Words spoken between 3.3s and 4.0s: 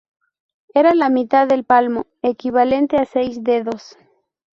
dedos.